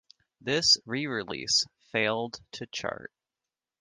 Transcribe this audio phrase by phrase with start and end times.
[0.41, 3.13] This re-release failed to chart.